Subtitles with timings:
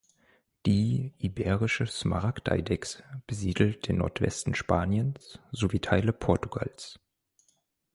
[0.65, 6.99] Die Iberische Smaragdeidechse besiedelt den Nordwesten Spaniens sowie Teile Portugals.